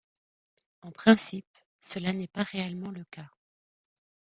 [0.81, 1.45] En principe,
[1.79, 3.29] cela n'est pas réellement le cas.